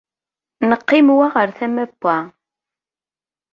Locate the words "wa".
1.17-1.27, 2.01-2.17